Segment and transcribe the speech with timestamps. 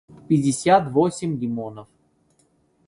[0.27, 1.87] пятьдесят восемь лимонов